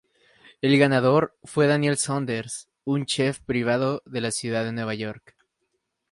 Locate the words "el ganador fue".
0.63-1.67